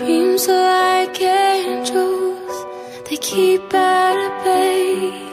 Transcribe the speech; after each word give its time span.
Dreams 0.00 0.48
are 0.48 1.04
like 1.04 1.20
angels, 1.20 2.66
they 3.08 3.16
keep 3.16 3.72
at 3.74 4.44
bay. 4.44 5.29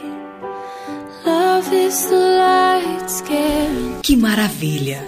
Que 4.01 4.15
maravilha! 4.15 5.03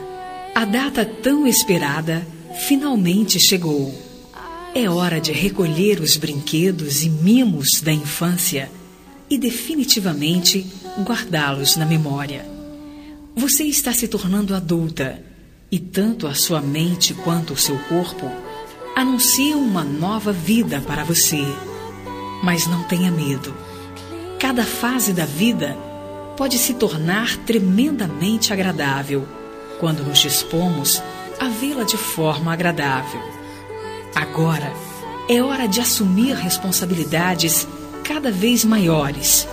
A 0.54 0.66
data 0.66 1.06
tão 1.06 1.48
esperada 1.48 2.28
finalmente 2.68 3.40
chegou. 3.40 3.94
É 4.76 4.90
hora 4.90 5.22
de 5.22 5.32
recolher 5.32 6.02
os 6.02 6.18
brinquedos 6.18 7.04
e 7.04 7.10
mimos 7.10 7.80
da 7.80 7.94
infância 7.94 8.70
e 9.30 9.38
definitivamente 9.38 10.66
guardá-los 11.06 11.78
na 11.78 11.86
memória. 11.86 12.46
Você 13.36 13.64
está 13.64 13.94
se 13.94 14.08
tornando 14.10 14.54
adulta 14.54 15.24
e 15.72 15.80
tanto 15.80 16.28
a 16.28 16.34
sua 16.34 16.60
mente 16.60 17.14
quanto 17.14 17.54
o 17.54 17.58
seu 17.58 17.78
corpo 17.88 18.30
anunciam 18.98 19.62
uma 19.62 19.84
nova 19.86 20.34
vida 20.34 20.82
para 20.82 21.06
você. 21.06 21.42
Mas 22.44 22.68
não 22.68 22.84
tenha 22.84 23.10
medo. 23.10 23.56
Cada 24.38 24.66
fase 24.66 25.14
da 25.14 25.26
vida 25.26 25.78
pode 26.40 26.58
se 26.58 26.74
tornar 26.76 27.36
tremendamente 27.40 28.54
agradável 28.54 29.28
quando 29.78 30.06
nos 30.06 30.20
dispomos 30.20 31.04
a 31.38 31.50
vê-la 31.50 31.84
de 31.84 31.98
forma 31.98 32.54
agradável. 32.54 33.20
Agora 34.16 34.72
é 35.28 35.44
hora 35.44 35.68
de 35.68 35.82
assumir 35.82 36.34
responsabilidades 36.38 37.68
cada 38.06 38.32
vez 38.32 38.64
maiores 38.64 39.50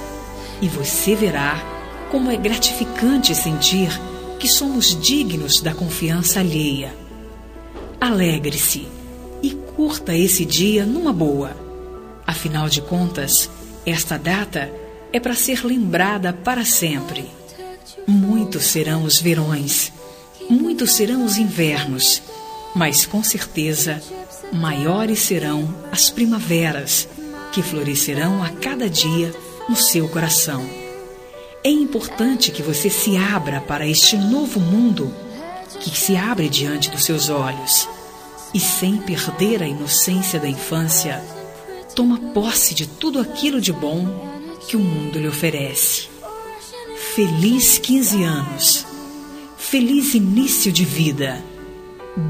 e 0.63 0.69
você 0.69 1.17
verá 1.17 1.61
como 2.09 2.31
é 2.31 2.37
gratificante 2.37 3.35
sentir 3.35 3.91
que 4.39 4.47
somos 4.47 4.97
dignos 5.03 5.61
da 5.61 5.75
confiança 5.75 6.39
alheia. 6.39 6.95
Alegre-se 8.01 8.87
e 9.43 9.51
curta 9.75 10.15
esse 10.15 10.45
dia 10.45 10.87
numa 10.87 11.13
boa. 11.13 11.51
Afinal 12.25 12.69
de 12.69 12.81
contas, 12.81 13.51
esta 13.85 14.17
data 14.17 14.86
é 15.17 15.21
para 15.21 15.35
ser 15.35 15.65
lembrada 15.65 16.31
para 16.31 16.63
sempre. 16.63 17.25
Muitos 18.07 18.65
serão 18.65 19.03
os 19.03 19.19
verões, 19.19 19.91
muitos 20.51 20.93
serão 20.93 21.25
os 21.25 21.39
invernos, 21.39 22.23
mas 22.75 23.07
com 23.07 23.25
certeza 23.25 24.03
maiores 24.53 25.21
serão 25.21 25.75
as 25.91 26.11
primaveras 26.11 27.09
que 27.51 27.63
florescerão 27.63 28.43
a 28.43 28.51
cada 28.51 28.91
dia 28.91 29.35
no 29.67 29.75
seu 29.75 30.07
coração. 30.07 30.63
É 31.65 31.71
importante 31.71 32.53
que 32.53 32.63
você 32.63 32.91
se 32.91 33.17
abra 33.17 33.63
para 33.63 33.87
este 33.87 34.19
novo 34.19 34.61
mundo 34.61 35.11
que 35.81 35.97
se 35.97 36.15
abre 36.15 36.51
diante 36.51 36.91
dos 36.91 37.05
seus 37.05 37.31
olhos 37.31 37.89
e, 38.53 38.61
sem 38.61 38.99
perder 38.99 39.63
a 39.63 39.67
inocência 39.67 40.39
da 40.39 40.47
infância, 40.47 41.25
toma 41.95 42.19
posse 42.35 42.75
de 42.75 42.87
tudo 42.87 43.19
aquilo 43.19 43.63
de 43.63 43.73
bom 43.73 44.36
que 44.67 44.77
o 44.77 44.81
mundo 44.81 45.19
lhe 45.19 45.29
oferece. 45.29 46.09
Feliz 47.15 47.79
15 47.79 48.23
anos. 48.25 48.87
Feliz 49.57 50.15
início 50.15 50.73
de 50.73 50.85
vida. 50.85 51.43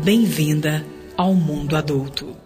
Bem-vinda 0.05 0.87
ao 1.17 1.34
mundo 1.34 1.77
adulto. 1.77 2.45